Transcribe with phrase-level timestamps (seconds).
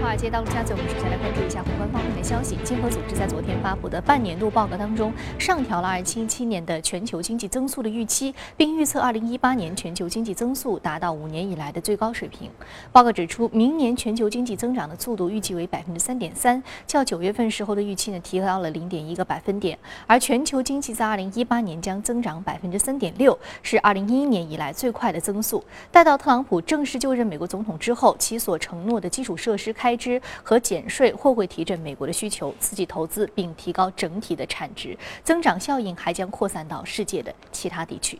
[0.00, 2.56] 华尔街道陆家嘴，我们首先来关注一下宏观方面的消息。
[2.64, 12.50] 经合组织在昨天发布的半年度报告当中，上调了2017年的全球经济增速的预期，并预测2018年全球经济增速达到五年以来的最高水平。
[12.90, 19.78] 报告指出，明年全球经济增长的速度预计为百分之三点三，较九月份时候的预期呢提高了零点一个百分点。
[20.06, 25.62] 而全球经济在2018年将增长百分之三点六，是2011年以来最快的增速。
[25.92, 38.16] 待到特朗普正式就任美国总统之后，其所承诺的基础设施开开支和减税或会提振美国的需求，刺激投资，并提高整体的产值增长效应，还将扩散到世界的其他地区。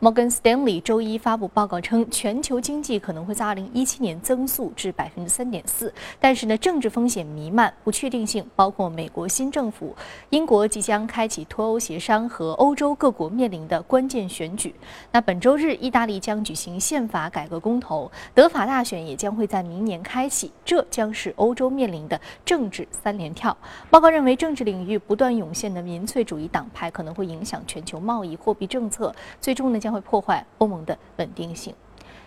[0.00, 9.96] 摩根斯丹利周一发布报告称，全球经济可能会在2017年增速至百分之三点四，但是呢，政治风险弥漫，不确定性包括美国新政府、
[10.30, 14.72] 英国即将开启脱欧协商和欧洲各国面临的关键选举。
[15.10, 23.56] 那本周日，意大利将举行宪法改革公投，德法大选也将会在明年开启，这将是欧洲面临的政治三连跳。
[23.90, 31.72] 报告认为，政治领域不断涌现的民粹主义党派可能会影响全球贸易、货币政策，最终呢将将会破坏欧盟的稳定性。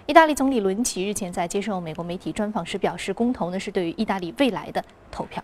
[0.08, 5.44] 意大利总理伦齐日前在接受美国媒体专访时表示，公投呢是对于意大利未来的投票。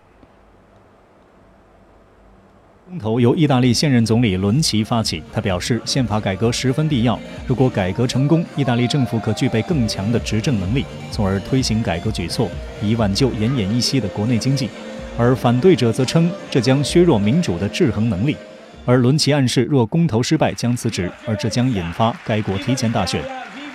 [2.88, 7.16] 公投由意大利现任总理伦齐发起，他表示宪法改革十分必要。
[7.46, 12.48] 如果改革成功，意大利政府可具备更强的执政能力，从而推行改革举措，
[12.82, 14.68] 以挽救奄奄一息的国内经济。
[15.16, 18.36] 而反对者则称，这将削弱民主的制衡能力。
[18.88, 23.22] 而伦齐暗示，若公投失败将辞职，而这将引发该国提前大选。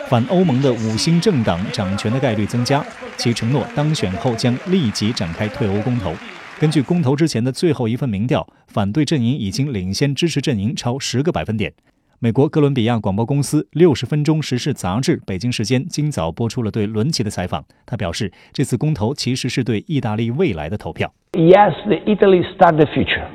[0.08, 2.84] 反欧盟的五星政党掌权的概率增加，
[3.16, 6.16] 其承诺当选后将立即展开退欧公投。
[6.60, 11.72] 根据公投之前的最后一份民调，反对阵营已经领先支持阵营超十个百分点。
[12.18, 21.14] 美国哥伦比亚广播公司《六十分钟时事杂志》北京时间今早播出了对伦齐的采访，他表示，这次公投其实是对意大利未来的投票。
[21.34, 23.28] Yes, the Italy start the future.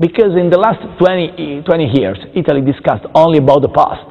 [0.00, 4.04] Because in the last 20, 20 years, Italy discussed only about the past.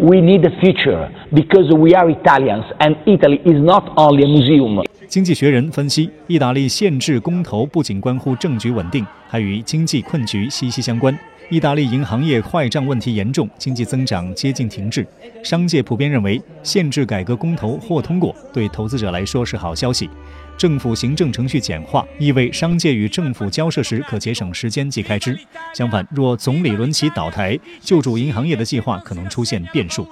[0.00, 4.84] We need the future because we are Italians and Italy is not only a museum.
[5.06, 11.16] 经济学人分析，意大利限制公投不仅关乎政局稳定，还与经济困局息息相关。
[11.49, 15.05] 意大利银行业坏账问题严重，经济增长接近停滞。
[15.43, 20.09] 商界普遍认为，限制改革公投或通过，对投资者来说是好消息。
[20.57, 25.37] 政府行政程序简化，意味商界与政府交涉时可节省时间及开支。
[25.73, 30.07] 相反，若总理伦齐倒台，救助银行业的计划可能出现变数。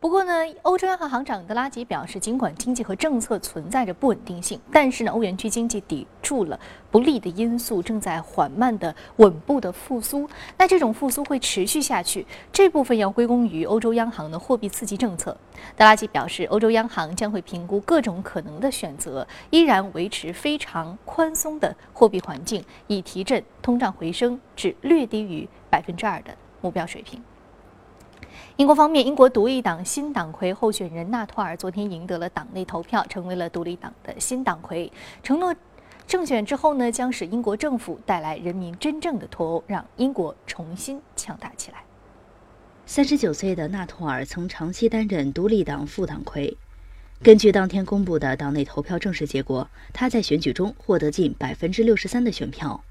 [0.00, 0.32] 不过呢，
[0.62, 10.28] 欧洲央行行长德拉吉表示，尽管经济和政策存在着不稳定性，但是呢，欧元区经济抵住了不利的因素，正在缓慢的、稳步的复苏。
[10.56, 15.36] 那这种复苏会持续下去，这部分要归功于欧洲央行的货币刺激政策。
[15.76, 27.20] 德拉吉表示，欧洲央行将会评估各种可能的选择，依然维持非常宽松的货币环境，以提振通胀回升至略低于百分之二的目标水平。
[28.58, 34.92] 英国方面，英国独立党新党魁候选人纳托尔昨天赢得了党内投票，成为了独立党的新党魁。
[35.22, 35.54] 承诺
[36.08, 41.84] 胜选之后呢，将使英国政府带来人民真正的脱欧，让英国重新强大起来。
[42.84, 46.56] 三十九岁的纳托尔曾长期担任独立党副党魁。
[47.22, 52.82] 根据当天公布的党内投票正式结果，他在选举中获得近百分之六十三的选票。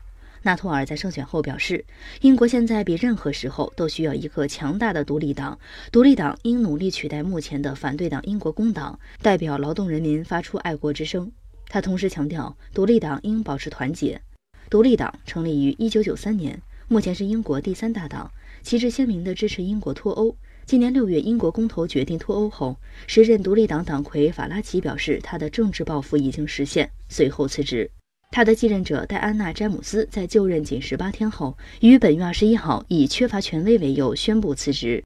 [0.48, 1.84] 纳托尔在胜选后表示，
[2.22, 5.60] 英国现在比任何时候都需要一个强大的独立党，
[5.92, 11.30] 独立党应努力取代目前的反对党英国工党，代表劳动人民发出爱国之声。
[11.68, 14.22] 他同时强调，独立党应保持团结。
[14.70, 18.32] 独立党成立于1993年，目前是英国第三大党，
[18.62, 20.34] 旗帜鲜明地支持英国脱欧。
[20.66, 27.92] 今年六月，英国公投决定脱欧后，时任独立党党魁法拉奇表示，他的政治抱负已经实现，随后辞职。
[28.30, 35.04] 他的继任者戴安娜·詹姆斯在就任仅十八天后，于本月二十一号以缺乏权威为由宣布辞职。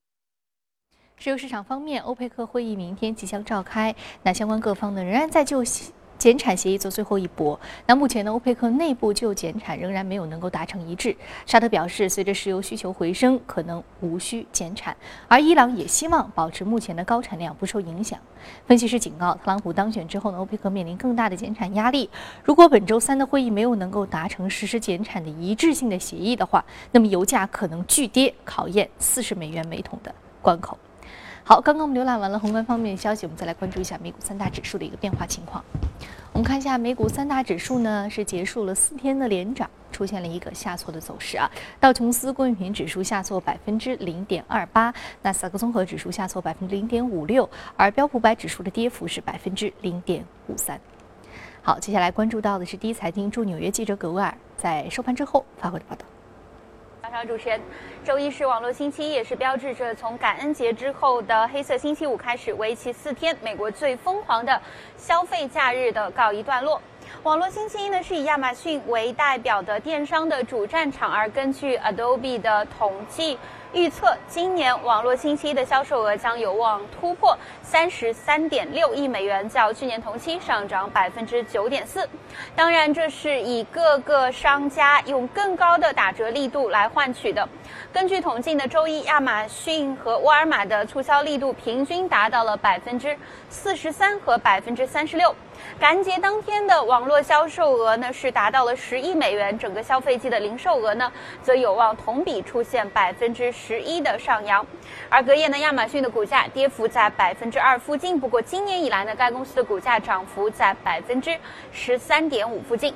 [1.18, 5.64] 石油市场方面，欧佩克会议明天即将召开，那相关各方呢仍然在就。
[6.22, 7.60] 减产协议做最后一搏。
[7.88, 11.18] 那目前呢，欧佩克内部就减产仍然没有能够达成一致。
[11.48, 14.96] 沙特表示，随着石油需求回升，可能无需减产。
[15.28, 18.20] 而伊朗也希望保持目前的高产量不受影响。
[18.68, 22.08] 分析师警告，特朗普当选之后呢，欧佩克面临更大的减产压力。
[22.44, 30.78] 如果本周三的会议没有能够达成实施减产的一致性的协议的话，那么油价可能巨跌，考验四十美元每桶的关口。
[31.52, 35.62] 好，刚刚我们浏览完了宏观方面的消息，我们再来关注一下美股三大指数的一个变化情况。
[36.32, 41.52] 我们看一下美股三大指数呢，是结束了四天的连涨，出现了一个下挫的走势啊。
[41.78, 44.94] 道琼斯工业平指数下挫百分之零点二八，
[45.24, 50.80] 纳斯达克综合指数下挫百分之零点五六，而标普百指数的跌幅是百分之零点五三。
[51.62, 56.06] 好，接下来关注到的是第一财经驻纽约记者葛威尔在收盘之后发回的报道。
[57.28, 57.62] 主持人，
[58.04, 64.60] 周一是网络星期一，也是标志着从感恩节之后的黑色星期五开始，为期四天，美国最疯狂的
[64.98, 66.82] 消费假日的告一段落。
[67.24, 73.38] 网络星期一呢，是以亚马逊为代表的电商的主战场，而根据 Adobe 的统计。
[73.74, 82.08] 预测今年网络星期一的销售额将有望突破三十三点六亿美元，较去年同期上涨百分之九点四。
[82.54, 87.48] 当然，这是以各个商家用更高的打折力度来换取的。
[87.94, 93.18] 根据统计呢，周一亚马逊和沃尔玛的促销力度平均达到了百分之
[93.50, 95.34] 四十三和百分之三十六。
[95.80, 101.12] 感恩节当天的网络销售额呢是达到了十亿美元，整个消费季的零售额呢
[101.42, 104.64] 则有望同比出现百分之十一的上扬。
[105.10, 111.36] 而隔夜呢，亚马逊的股价跌幅在百分之二附近，不过今年以来呢，该公司的股价涨幅在百分之
[111.72, 112.94] 十三点五附近。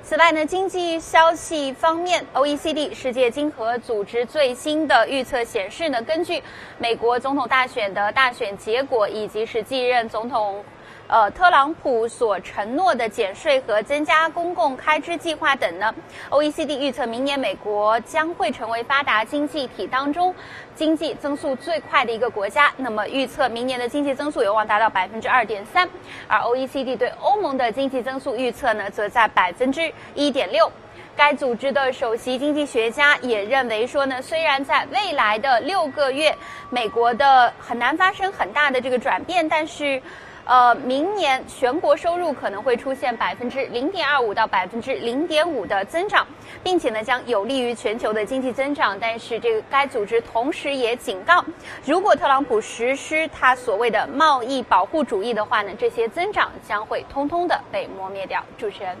[0.00, 6.40] 此外呢，经济消息方面，OECD 世界经合组织最新的预测显示呢，根据
[6.78, 10.64] 美国总统大选的大选结果以及是继任总统。
[11.08, 15.94] 呃，特朗普所承诺的减税和增加公共开支计划等呢
[16.28, 20.34] ，OECD 预测明年美国将会成为发达经济体当中
[20.74, 22.70] 经济增速最快的一个国家。
[22.76, 25.88] 那么，预测明年的经济增速有望达到百分之二点三，
[26.26, 30.70] 而 OECD 对欧盟的经济增速预测呢，则在百分之一点六。
[31.16, 36.36] 该组织的首席经济学家也认为说呢，虽然在未来的六个月，
[36.68, 40.02] 美国的很难发生很大的这个转变，但是。
[40.48, 46.26] 呃，明年全国收入可能会出现百分之零点二五到百分之零点五的增长，
[46.64, 48.98] 并且呢将有利于全球的经济增长。
[48.98, 51.44] 但是这个该组织同时也警告，
[51.84, 58.42] 如果特朗普实施他所谓的贸易保护主义的话呢，这些增长将会通通的被磨灭掉。
[58.56, 58.96] 主持人，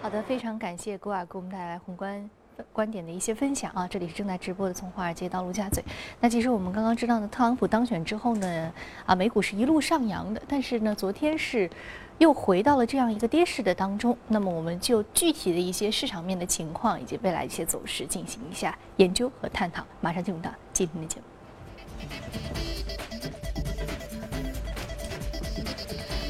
[0.00, 2.26] 好的，非常感谢郭尔给我们带来宏观。
[2.72, 5.84] 观点的一些分享啊，这里是正在直播的，从华尔街到陆家嘴。
[6.20, 8.72] 那其实我们刚刚知道呢，特朗普当选之后呢，
[9.04, 11.68] 啊，美股是一路上扬的，但是呢，昨天是
[12.18, 14.16] 又回到了这样一个跌势的当中。
[14.28, 19.84] 那么我们就具体的一些市场面的情况以及未来一些走势进行一下研究和探讨。
[20.00, 21.24] 马上进入到今天的节目。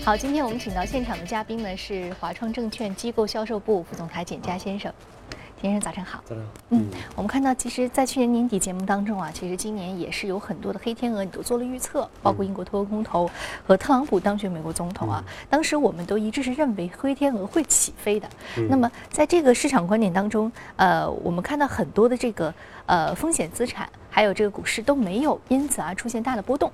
[0.04, 4.92] 好，今天我们请到现场的嘉宾呢是华创证券机构销售部副总裁简佳先生。
[5.62, 6.20] 先生，早晨好。
[6.26, 6.44] 早晨。
[6.70, 13.28] 嗯，我们看到，其实，在去年年底节目当中啊，其实今年也是有很多的黑天鹅，你都做了预测，包括英国脱欧公投
[13.66, 15.24] 和特朗普当选美国总统啊。
[15.48, 18.28] 当时我们都一致是认为黑天鹅会起飞的。
[18.68, 22.52] 那么，在这个市场观点当中，呃，我们看到很多的这个
[22.84, 26.70] 呃风险资产，还有这个股市都没有因此而出现大的波动。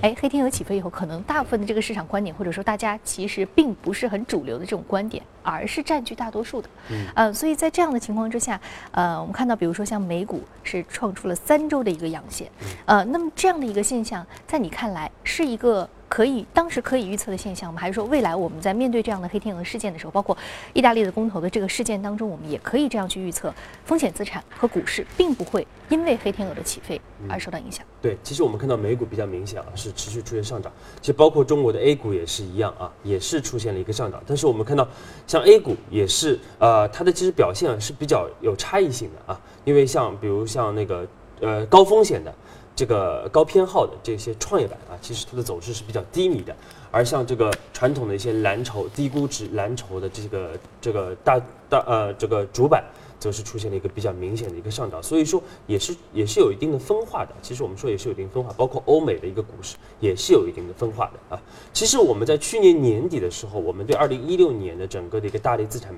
[0.00, 6.68] 哎，黑天鹅起飞以后，可能大部分的这个市场观点，或者说大家其实并不是很主流的这种观点，而是占据大多数的。
[6.90, 8.60] 嗯，呃，所以在这样的情况之下，
[8.90, 12.50] 呃，我们看到，比如说像美股是创出了三周的一个阳线，
[12.86, 15.88] 呃，那么这样的一个现象，在你看来是一个？
[16.12, 17.80] 可以当时可以预测的现象吗？
[17.80, 20.36] 还是说未来我们在面对这样的黑天鹅事件的时候，包括
[20.74, 23.50] 意大利的公投的这个事件当中，我们也可以这样去预测，
[23.86, 27.00] 风险资产和股市并不会因为黑天鹅的起飞
[27.30, 27.82] 而受到影响。
[28.02, 30.70] 对，其实我们看到美股比较明显啊，是持续出现上涨。
[31.00, 34.22] 其实包括中国的 A 股也是一样啊，也是出现了一个上涨。
[34.26, 34.86] 但是我们看到，
[35.26, 41.08] 像 A 股也是呃，它的其实表现啊是比较有差异性的啊，因为像比如像那个
[41.42, 42.34] 呃高风险的。
[42.74, 46.56] 这个高偏好的这些创业板啊，其实它的走势是比较低迷的，
[46.90, 52.82] 而像这个传统的一些蓝筹、低估值蓝筹的这个这个大大呃这个主板，
[53.20, 57.32] 则是出现了一个比较明显的一个上涨，所以说也是也是有一定的分化的。
[57.42, 61.42] 其实我们说也是有一定分化，包括欧美的一个股市也是有一定的分化的啊。
[61.74, 65.94] 其实我们在去年年底的时候，我们对二零一六年的整个的一个大类资产。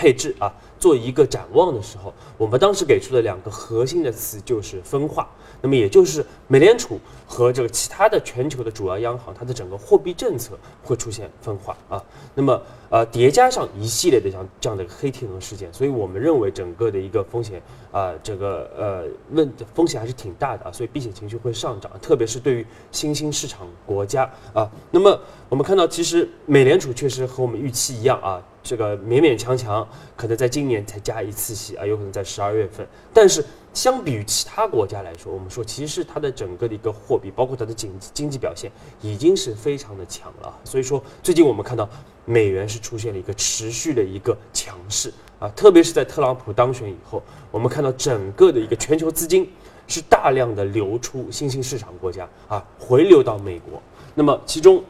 [0.00, 5.28] 配置啊，做一个展望的时候，我们当时给出的两个核心的词就是分化。
[5.60, 12.00] 那么也就是美联储和这个其他的全球的主要央行，它的整个货币政策会出现分化啊。
[12.36, 20.70] 那么呃叠加上一系列的像这样的黑天鹅事件，所以我们认为整个的一个风险啊，这个呃问风险还是挺大的啊。
[20.70, 24.70] 所以避险情绪会上涨，特别是对于新兴市场国家啊。
[24.92, 28.40] 那么我们看到，其实美联储确实和我们预期一样啊。
[28.60, 32.86] 这个勉勉强强可能在今年才加一次息啊，有可能在十二月份。
[33.12, 38.70] 但是相比于其他国家来说，我们说其实它的整个的一个货币，包括它的经经济表现，
[39.00, 40.54] 已经是非常的强了。
[40.64, 41.88] 所以说最近我们看到
[42.24, 49.50] 美元是出现了一个持续的一个强势啊，特别是在特朗普当选以后，我们看到整个的一个全球资金
[49.86, 53.82] 是大量的流出新兴市场国家啊，回流到美国。
[54.14, 54.84] 那么其中。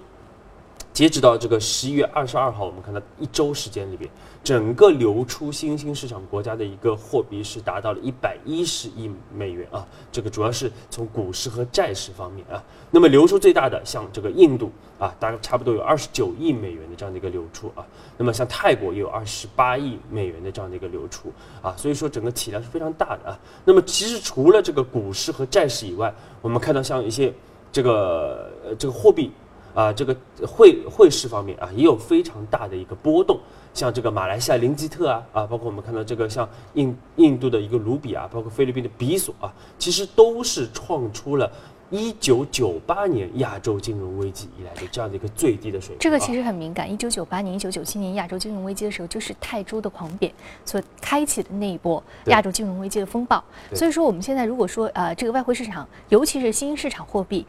[0.92, 4.11] 截止到这个十一月二十二号，我们看到一周时间里边，
[4.42, 9.87] 整个流出新兴市场国家的一个货币是达到了一百一十亿美元啊。
[10.11, 12.61] 这个主要是从股市和债市方面啊。
[12.90, 17.87] 那么流出最大的像这个印度啊，大概差不多有二十九亿美元的这样的一个流出啊。
[18.16, 21.73] 那么像泰国也有二十八亿美元的这样的一个流出啊。
[21.76, 23.38] 所以说整个体量是非常大的啊。
[23.64, 27.33] 那么其实除了这个股市和债市以外，我们看到像一些
[27.71, 29.30] 这个呃这个货币。
[29.75, 33.38] 啊，这个汇汇市方面啊，也有非常大的一个波动，
[33.72, 41.50] 像这个马来西亚林吉特啊，啊，包括我们看到这个像印印度的一个卢比啊，包括菲律宾的比索啊，其实都是创出了
[41.90, 45.98] 一九九八年亚洲金融危机以来的这样的一个最低的水平。
[46.00, 50.32] 这个其实很敏感，一九九八年、一九九七年亚洲金融危机的时候，就是泰铢的狂贬
[50.64, 53.42] 所开启的那一波亚洲金融危机的风暴。
[53.75, 57.46] 所以说，我们现在如果说呃，这个外汇市场，尤其是新兴市场货币。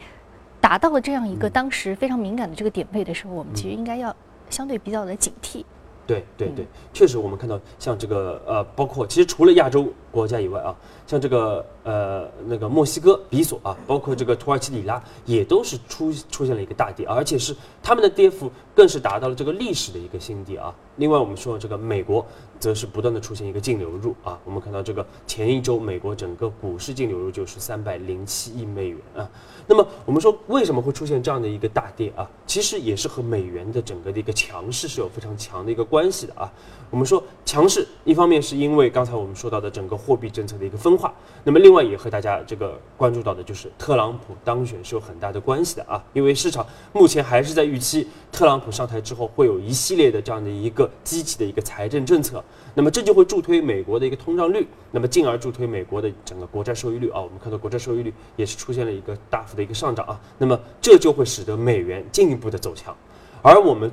[0.62, 4.16] 达到了这样一个当时非常敏感的这个点位的时候，我们其实应该要
[4.50, 5.64] 相对比较的警惕。
[6.06, 10.76] 对对对，确实我们看到像这个呃，包括其实除了亚洲国家以外啊，
[11.06, 20.74] 像这个呃那个墨西哥比索啊，包括这个土耳其里拉，也都是出出现了一个大跌，而且是他们的跌幅更是达到了这个历史的一个新低啊。
[20.96, 22.26] 另外我们说这个美国。
[22.60, 29.30] 则是不断的出现一个净流入啊，我们看到这个前一周美国整个股市净流入就是三百零七亿美元啊。
[29.66, 32.30] 那么我们说为什么会出现这样的一个大跌啊？
[32.46, 36.52] 其实也是和美元的整个的一个强势是有非常强的一个关系的啊。
[36.90, 41.14] 我们说强势，一方面是因为刚才我们说到的整个货币政策的一个分化，
[41.44, 46.04] 那么另外也和大家这个关注到的就是特朗普当选是有很大的关系的啊。
[46.14, 52.44] 因为市场目前还是在预期特朗普上台之后会有一系列的这样的一个积极的一个财政政策。
[52.76, 57.20] 那么这就会助推美国的一个通胀率，那么进而助推美国的整个国债收益率啊。
[57.20, 60.22] 我们看到国债收益率也是出现了一个大幅的一个上涨啊。
[60.38, 62.96] 那么这就会使得美元进一步的走强，
[63.42, 63.92] 而我们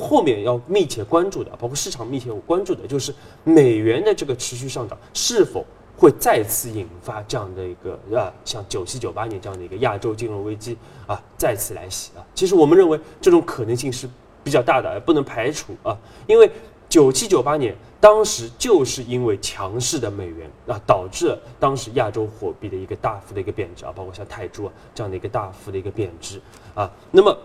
[0.00, 3.12] 后面要密切关注的，包括市场密切关注的，就是
[3.42, 5.66] 美元的这个持续上涨是否
[5.96, 12.24] 会再次引发这样的一个啊，像九七九八年这样的一个亚洲金融危机啊再次来袭啊。
[12.34, 14.08] 其实我们认为这种可能性是
[14.44, 16.48] 比较大的，不能排除啊，因为。
[16.96, 26.40] 九七九八年，当时就是因为强势的美元啊，导致了当时亚洲货币的一个大幅的一个贬值啊，包括像泰铢啊这样的一个大幅的一个贬值
[26.74, 26.90] 啊。
[27.10, 27.36] 那么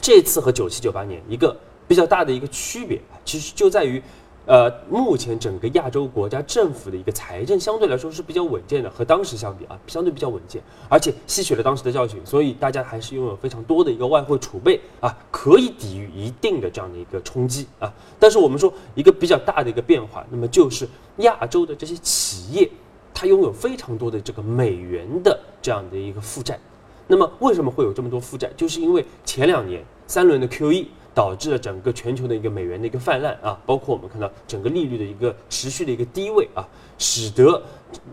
[0.00, 1.56] 这次和九七九八年一个
[1.86, 4.02] 比较大的一个区别，其实就在于。
[4.46, 17.92] 呃，目前整个亚洲国家政府的一个财政相对来说是比较稳健的，和当时相比啊，相对比较稳健，而且吸取了当时的教训，所以大家还是拥有非常多的一个外汇储备啊，可以抵御一定的这样的一个冲击啊。
[18.20, 22.70] 但是我们说一个比较大的一个变化，那么就是亚洲的这些企业，
[23.12, 26.56] 它拥有非常多的这个美元的这样的一个负债。
[27.08, 28.48] 那么为什么会有这么多负债？
[28.56, 30.86] 就是因为前两年三轮的 QE。
[31.16, 36.68] 导致了整个全球的一个美元的一个泛滥啊，包括我们看到整个利率的一个持续的一个低位啊，
[36.98, 37.62] 使得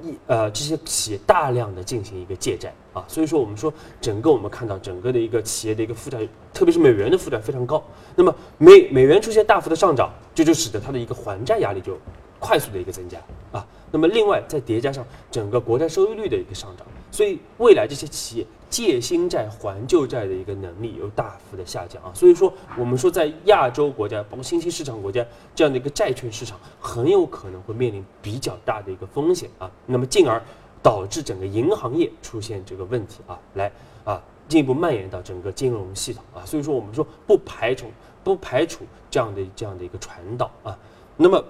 [0.01, 7.83] 一呃这些企业大量的进行一个借债啊，所以说我们说整个我们看到整个的一个企业的一个负债，特别是美元的负债非常高，
[8.15, 11.97] 那么美美元出现大幅的上涨，这就使得它的一个还债压力就
[12.39, 13.17] 快速的一个增加
[13.51, 18.45] 啊，那么另外再叠加上整个国债收益率的一个上涨，所以未来这些企业。
[18.73, 25.23] 借新债还旧债的一个能力有大幅的下降啊，所以说我们说在亚洲国家，包括新兴市场国家
[25.53, 30.41] 这样的一个债券市场，很有可能会面临比较大的一个风险啊，那么进而
[30.81, 33.71] 导致整个银行业出现这个问题啊，来
[34.03, 34.19] 啊
[34.49, 37.91] 进一步蔓延到整个金融系统啊，所以说我们说不排除
[38.23, 40.75] 不排除这样的这样的一个传导啊，
[41.15, 41.45] 那么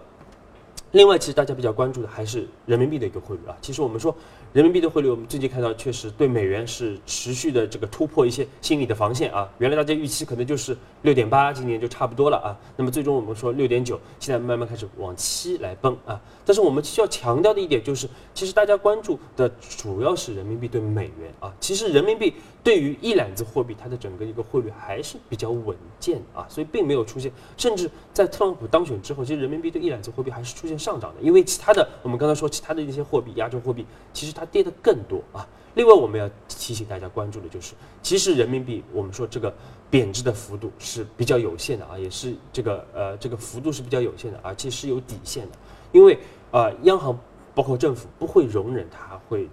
[0.94, 4.16] 另外其实大家比较关注的还是人民币的一个汇率啊，其实我们说。
[4.54, 9.50] 人民币的汇率，我们最近看到确实对美元是持续的这个突破一些心理的防线啊。
[9.58, 12.56] 原来大家预期可能就是六点八，今年就差不多了啊。
[12.78, 16.22] 那么最终我们说六点九，现在慢慢开始往七来奔啊。
[16.46, 21.52] 但是我们需要强调的一点就是，其实大家关注的主要是人民币对美元啊。
[21.60, 31.22] 其实人民币对于一揽子货币，它的整个一个汇率还是比较稳健啊，所以并没有出现，甚至在特朗普当选之后，其实人民币对一揽子货币还是出现上涨的。
[31.24, 33.84] 因为其他的，我们刚才说其他的一些货币，亚洲货币，
[34.14, 34.43] 其实它。
[34.46, 35.48] 跌的更多啊！
[35.76, 39.54] 另外，我们要提醒大家关注的就是，其实人民币我们说这个
[39.90, 45.58] 贬值的幅度是比较有限的啊，也是这个呃这个幅度是比较有限的，而且是有底线的，
[45.92, 46.20] 因为
[46.52, 47.18] 呃央行
[47.56, 49.50] 包括政府不会容忍它会。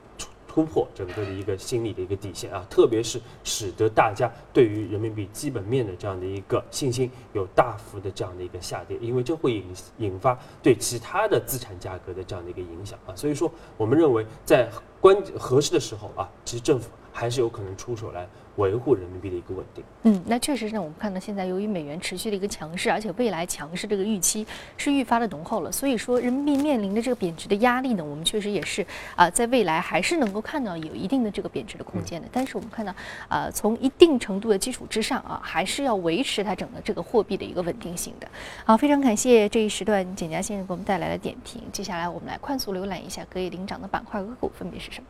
[0.51, 9.65] 突破整个的一个心理的一个底线啊，特别是使得大家对于人民币基本面的这样的一个信心有大幅的这样的一个下跌，因为这会引
[9.99, 14.69] 引发对其他的资产价格的这样的一个影响啊，所以说我们认为在
[15.01, 16.91] 关合适的时候啊，其实政府
[17.21, 17.31] 还。
[17.31, 19.85] 是有可能出手来维护人民币的一个稳定。
[20.03, 24.45] 嗯，那确实呢，我们看到现在由于美元持续的一个强势，而且未来强势这个预期
[24.77, 28.85] 是愈发的浓厚了，所以说人民币面临的这个贬值的压力呢，我们确实也是
[29.15, 32.27] 啊，在未来还是能够看到有一定的这个贬值的空间的。
[32.33, 32.93] 但是我们看到
[33.29, 38.29] 啊，从一定程度的基础之上啊，还是要维持它整个这个货币的一个稳定性的。
[38.65, 41.63] 好，非常感谢这一时段简家先生给我们带来的点评。
[41.71, 45.07] 接下来我们来快速浏览一下隔夜领涨的板块个股分别是什么。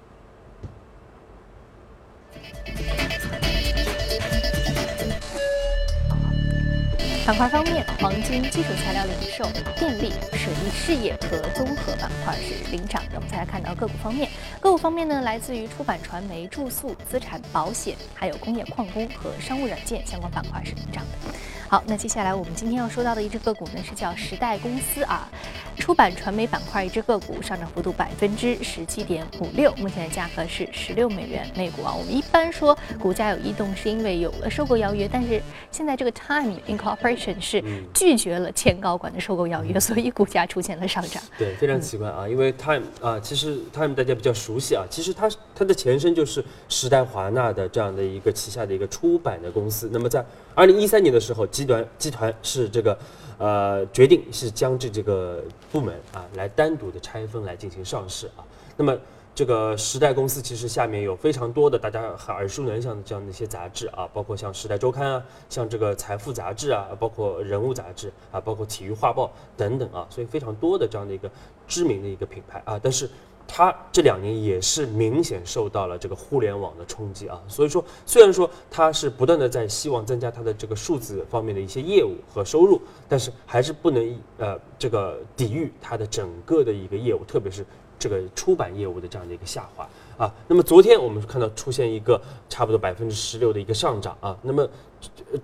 [7.27, 9.45] 板块方面，黄金、基础材料零售、
[9.79, 13.13] 电力、水利事业和综合板块是领涨的。
[13.15, 21.39] 我们再来看到个股方面，个股方面呢，来自于出版、传媒、住宿、资产保险，还有工业矿工和商务软件相关板块是领涨的。
[21.69, 25.29] 好，那接下来我们今天要说到的一只个股呢，是叫时代公司啊。
[25.77, 31.95] 出版传媒板块一只个股上涨幅度百分之十七点五六，目前的价格是十六美元每股啊。
[31.95, 37.63] 我们一般说股价有异动，是因为有了收购邀约，但是现在这个 Time Incorporation 是
[37.95, 41.23] 拒绝了前高管的收购邀约，所以股价出现了上涨。
[41.39, 49.89] 对，非常奇怪啊，因为 Time 啊，其实 Time 大家比较熟悉啊，其实它它的前身就是时代华纳的这样的一个旗下的一个出版的公司。
[49.93, 50.25] 那么在
[50.55, 52.97] 二零一三年的时候，集团集团是这个。
[53.41, 55.43] 呃，决定是将这这个
[55.73, 58.45] 部门啊，来单独的拆分来进行上市啊。
[58.77, 58.95] 那么
[59.35, 71.31] 这个时代公司其实下面有非常多的大家耳熟能详的这样的一些杂志啊，包括像《时代周刊》啊，像这个《财富》杂志啊，包括《人物》杂志啊，包括《体育画报》等等啊，所以非常多的这样的一个
[71.67, 73.09] 知名的一个品牌啊，但是。
[73.53, 87.67] 它这两年也是明显受到了这个互联网的冲击啊，所以说虽然说它是不断的在希望增加它的这个数字方面的一些业务和收入，但是还是不能呃这个抵御它的整个的一个业务，特别是
[87.99, 90.33] 这个出版业务的这样的一个下滑啊。
[90.47, 94.67] 那么昨天我们看到出现一个差不多百分之十六的一个上涨啊，那么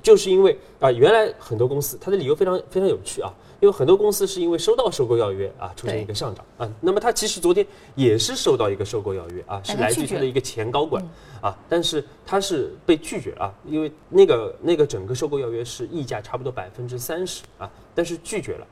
[0.00, 3.34] 就是因为啊原来很多公司它的理由非常非常有趣啊。
[3.60, 6.70] 因为很多公司是因为收到收购要约啊，出现一个上涨啊。
[6.80, 11.02] 那么它其实昨天也是收到一个收购要约啊，是来自于它的一个前高管
[11.40, 18.66] 啊，但是它是被拒绝啊，因为那个那个整个收购要约是溢价差不多百分之三十啊，但是拒绝了，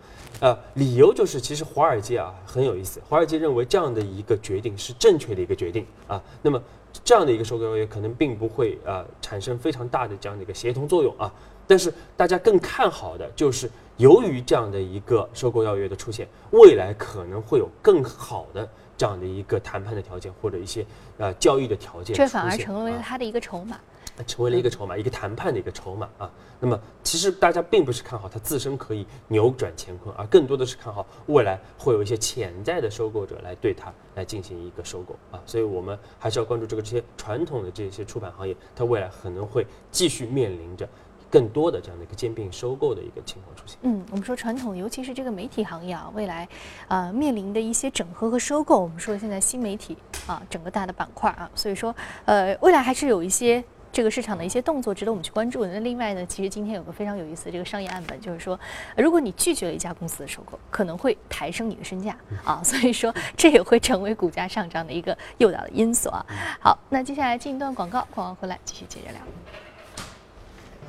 [0.48, 6.62] 啊，理由就是其实华尔街啊很有意思，华尔街认为这样的一个决定是正确的一个决定啊，那么
[7.02, 11.32] 这样的一个收购要约可能并不会啊产生非常大的这样的一个协同作用啊，
[11.66, 13.70] 但是大家更看好的就是。
[13.96, 20.84] 由于这样的一个收购要约的出现，未来可能会有更好的这样的一个谈判的条件或者一些
[21.16, 23.78] 呃交易的条件，这反而成为了他的一个筹码，
[24.26, 26.28] 成为了一个筹码，一个谈判的一个筹码啊。
[26.58, 35.40] 那么其实大家并不是看好它自身可以扭转乾坤，而更多的是看好未来会有一些潜在的收购者来对它来进行一个收购啊。
[35.46, 40.88] 所以我们还是要关注这个这些传统的这些出版行业，它未来可能会继续面临着。
[41.34, 43.76] 更多的这样的一个兼并收购的一个情况出现。
[43.82, 46.48] 嗯，我们说传统，尤其是这个媒体行业啊，未来，
[46.86, 48.80] 呃，面临的一些整合和收购。
[48.80, 51.92] 我们说现在新媒体啊，整个大的板块啊，所以说，
[52.24, 55.66] 呃，未来还是有一些这个市场的一些动作值得我们去关注。
[55.66, 58.56] 那另外呢，其实今天有个非常有意思的这个商业案本，就是说，
[58.96, 66.24] 如果你拒绝了一家公司的收购，可能会抬升你的身价啊，所以说这也会成为股价上涨的一个诱导的因素啊。
[66.60, 69.20] 好，那接下来进一段广告，广告回来继续接着聊。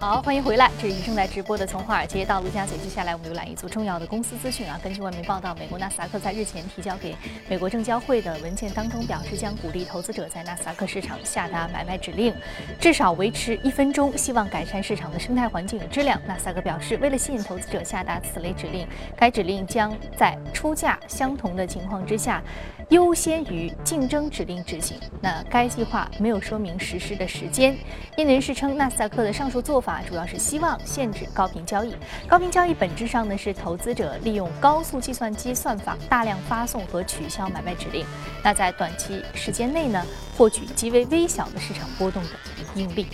[0.00, 2.78] 好，欢迎回来，这里是正在直播的从华尔街到陆家嘴。
[2.78, 4.80] 接下来我们浏览一组重要的公司资讯啊。
[4.82, 7.14] 根据外媒报道，美国纳斯达克在日前提交给
[7.50, 12.34] 美国证交会的文件当中表示，将鼓励投资者在纳斯达克市场下达买卖指令，
[12.80, 16.18] 至少维持一分钟，希望改善市场的生态环境与质量。
[16.26, 22.42] 纳斯达克表示，为了吸引投资者下达此类指令，该指令将在出价相同的情况之下。
[22.88, 24.98] 优先于竞争指令执行。
[25.20, 27.72] 那该计划没有说明实施的时间。
[28.16, 31.94] 业内人士称，纳斯达克的上述做法啊主要是希望限制高频交易。
[32.28, 38.06] 高频交易本质上呢是投资者利用高速计算机算法大量发送和取消买卖指令。
[38.42, 42.28] 那在短期时间内呢，获取极为微小的市场波动的
[42.74, 43.06] 盈利。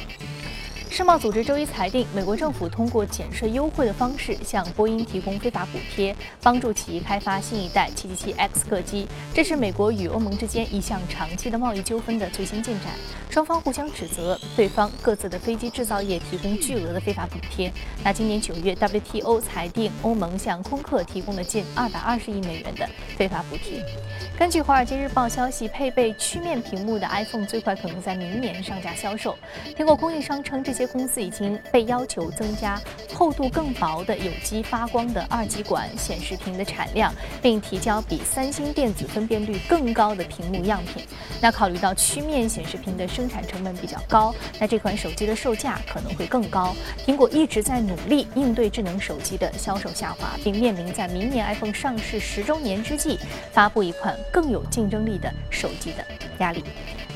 [0.88, 9.06] 世贸组织周一裁定，美国政府通过减税优惠的方式向波音提供非法补贴，帮助其开发新一代 777X 客机。
[9.34, 12.92] 这是美国与欧盟之间一项长期的贸易纠纷的最新进展。
[13.36, 17.70] 双方互相指责对方各自的飞机制造业提供巨额的非法补贴。
[18.02, 23.84] 那今年九月，WTO 裁定欧盟向空客提供了近二百二十亿美元的非法补贴。
[24.38, 29.36] 根据《华尔街日报》消息，配备曲面屏幕的 iPhone 最快可能在明年上架销售。
[29.76, 32.80] 苹果供应商称，这些公司已经被要求增加
[33.12, 41.04] 厚度更薄的有机发光的二极管显示屏的产量，并提交比三星电子分辨率更高的屏幕样品。
[41.42, 46.72] 那考虑到曲面显示屏的生生产成本比较高，那这款手机的售价可能会更高。
[47.04, 53.18] 苹果一直在努力应对智能手机的销售下滑，并面临在明年 iPhone 上市十周年之际
[53.52, 54.16] 发布一款。
[54.32, 56.04] 更有竞争力的手机的
[56.38, 56.62] 压力。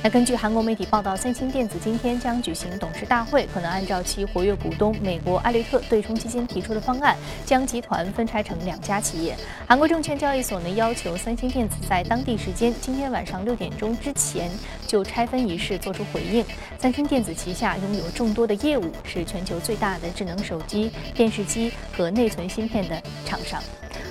[0.02, 9.36] 那根据韩国媒体报道，三星电子今天将举行董事大会，可能按照其活跃股东美国艾略特对冲基金提出的方案，将集团分拆成两家企业。
[9.68, 14.50] 韩国证券交易所呢要求三星电子在当地时间今天晚上六点钟之前
[14.86, 16.42] 就拆分一事做出回应。
[16.78, 23.62] 三星电子旗下拥有众多的业务，是全球最大的智能手机、电视机和内存芯片的厂商。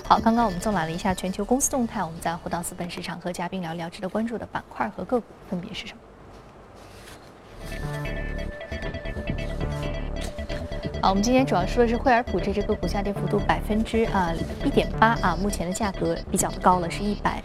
[0.10, 6.00] 好，刚刚我们纵览了一下全球公司动态，我们再回到资本市场，和嘉宾聊聊值得关注的板块和个股分别是什么。
[11.00, 14.34] 好，我们今天主要说的是惠而浦这只个股下跌幅度百分之啊
[14.66, 17.40] 一点八啊，目前的价格比较高了，是一百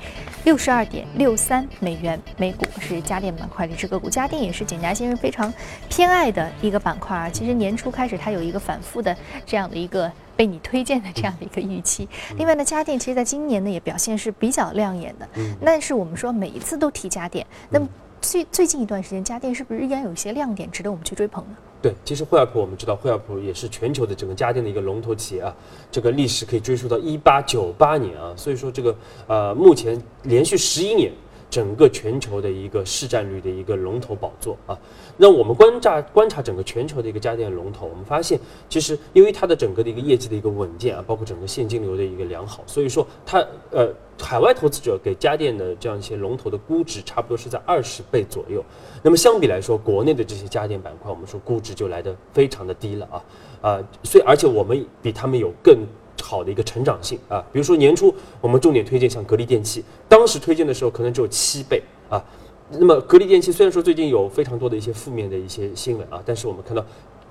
[0.44, 4.08] 六十二点六三美元每股，是家电板块的一只个股。
[4.08, 5.52] 家电也是简家先生非常
[5.90, 7.28] 偏爱的一个板块啊。
[7.28, 10.10] 其实年初开始它有一个反复的这样的一个。
[10.36, 15.28] 被你推荐的这样的一个预期，另外呢，家电其实在今年呢也表现是比较亮眼的。
[15.34, 17.88] 嗯，但是我们说每一次都提家电，那么
[18.20, 21.56] 最最近一段时间家电是不是依然有一些亮点值得我们去追捧呢？
[21.82, 25.54] 对，其实惠而浦我们知道，惠而浦也是全球的整个家电的一个龙头企业啊，
[25.90, 31.12] 这个历史可以追溯到一八九八年啊，所以说这个呃目前连续十一年。
[31.54, 34.76] 整个全球的一个市占率的一个龙头宝座啊，
[35.16, 38.36] 那我们观察观察整个全球的一个家电龙头，我们发现
[38.68, 43.38] 其实因为它的整个的一个业绩的一个稳健啊，包括整个现金流的一个良好，所以说它
[43.70, 43.88] 呃
[44.20, 48.60] 海外投资者给家电的这样一些龙头的估值差不多是在二十倍左右。
[49.00, 53.24] 那么相比来说，国内的这些家电板块，我们说估值就来的非常的低了啊
[53.60, 55.78] 啊，所以而且我们比他们有更。
[56.22, 62.22] 好的一个成长性啊，比如说年初我们重点推荐像格力电器，当时推荐的时候可能只有七倍啊。
[62.70, 66.84] 那么格力电器虽然说最近有非常多的一些负面的一些新闻啊，但是我们看到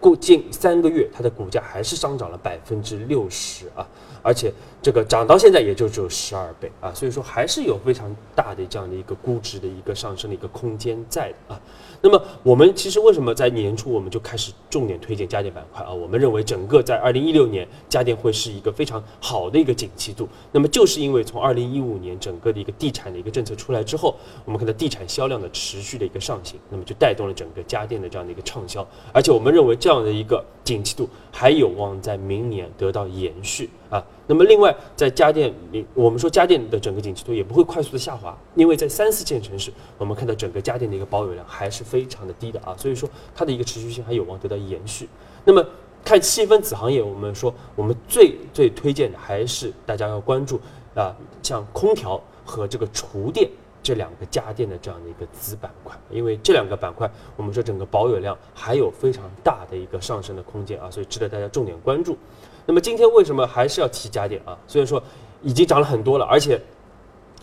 [0.04, 3.88] 过近三个月它的股价还是上涨了百分之六十啊，
[4.22, 11.62] 而且这个涨到现在也就只有十二倍啊，所以说还是有非常大的这样的一个估值的一个上升的一个空间在的啊。
[12.02, 15.94] 那么我们其实为什么在年初我们就开始重点推荐家电板块啊？
[15.94, 20.28] 我们认为整个在二零一六年家电会是一个非常好的一个景气度。
[20.52, 28.86] 那么就是因为从二零一五年整个的一个地产的一个政策出来之后，我们看到地产销量的持续的一个上行，那么就带动了整个家电的这样的一个畅销。
[29.14, 34.04] 而且我们认为这样这样的一个景气度还有望在明年得到延续啊。
[34.26, 41.84] 那么另外在家电里，我们说家电的整个景气度也不会快速的下滑，因为在三四线城市，我们看到整个家电的一个保有量还是。
[41.94, 45.08] 非常的低的啊，所以说它的一个持续性还有望得到延续。
[45.44, 45.64] 那么
[46.04, 50.60] 看细分子行业，我们说我们最最推荐的还是大家要关注
[50.96, 53.48] 啊，像空调和这个厨电
[53.84, 62.18] 这两个家电的这样的一个子板块，因为这两个板块我们说整个保有量还有非常大的一个上升的空间啊，所以值得大家重点关注。
[62.66, 64.58] 那么今天为什么还是要提家电啊？
[64.68, 65.04] 虽然说
[65.42, 66.60] 已经涨了很多了，而且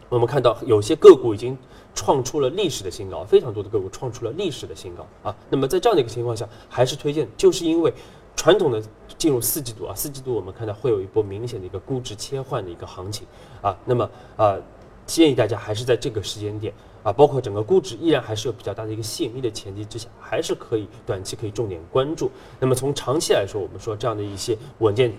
[0.08, 1.56] 我们看到有些个股已经。
[1.92, 5.36] 创出了历史的新高，非常多的个股创出了历史的新高啊。
[5.50, 7.92] 那么在这样的一个情况下，还是推荐，就是因为
[8.36, 8.80] 传统的
[9.18, 13.26] 进入四季度啊，四季度我们看到会有一波明显的一个估值切换的一个行情
[13.60, 13.76] 啊。
[13.84, 14.56] 那么啊，
[15.18, 22.30] 建议大家还是在这个时间点啊，包括整个估值依然还是有比较大的一个吸引力的前提之下，还是可以短期可以重点关注。
[22.58, 25.12] 那么从长期来说，我们说这样的一些稳健。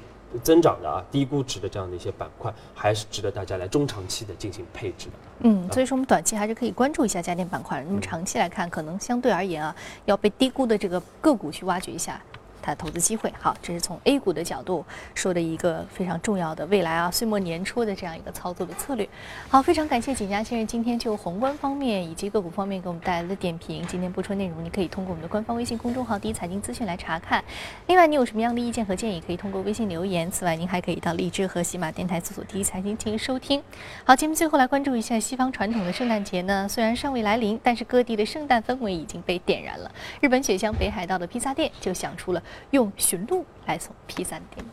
[0.43, 5.11] 增长的啊，低估值的这样的一些板块，还是值得大家来中长期的进行配置的。
[5.39, 9.75] 嗯，所以说我们短期还是可以关注一下家电板块，那么长期来看，可能相对而言啊，
[10.05, 12.21] 要被低估的这个个股去挖掘一下。
[12.61, 19.07] 它的投资机会，好，这是从 A 股的角度说的一个非常重要的未来啊，岁末年初的这样一个操作的策略。
[19.49, 23.85] 好，非常感谢景佳先生今天就宏观方面以及个股方面给我们带来的点评。
[23.87, 27.43] 今天播出内容，你可以通过我们的官方微信公众号“第一财经资讯”来查看。
[27.87, 30.29] 另外，你有什么样的意见和建议，可以通过微信留言。
[30.29, 33.61] 此外，您还可以到荔枝和喜马电台搜索“第一财经”进行收听。
[34.03, 39.91] 好，节目最后来关注一下西方传统的圣诞节呢，虽然尚未来临，但是各地的圣诞氛围已经被点燃了。
[40.21, 42.41] 日本雪乡北海道的披萨店就想出了。
[42.71, 44.65] 用驯鹿来送披萨店。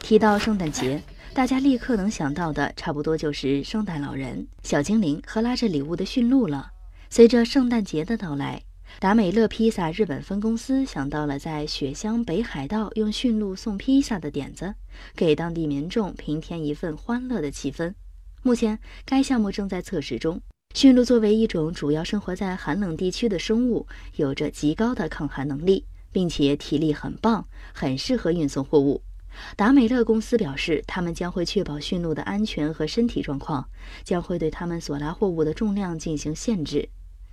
[0.00, 1.02] 提到圣诞节，
[1.32, 6.70] 大家立刻能想到的，差不多就是圣诞老人、小精灵和拉着礼物的驯鹿了。
[7.08, 8.62] 随着圣诞节的到来，
[8.98, 14.74] 达美乐披萨日本分公司想到了在雪乡北海道用驯鹿送披萨的点子，
[15.14, 17.94] 给当地民众平添一份欢乐的气氛。
[18.42, 20.42] 目前，该项目正在测试中。
[20.74, 29.02] 驯鹿作为一种主要生活在寒冷地区的生物，有着极高的抗寒能力，并且体力很棒，很适合运送货物。
[29.54, 33.68] 达美乐公司表示，他们将会确保驯鹿的安全和身体状况，
[34.02, 36.88] 将会对他们所拉货物的重量进行限制。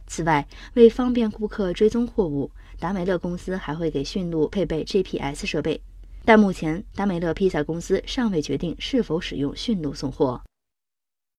[0.06, 5.82] 此外，为方便顾客追踪货物，达美乐公司还会给驯鹿配备 GPS 设备。
[6.26, 10.42] 但目前，达美乐披萨公司尚未决定是否使用驯鹿送货。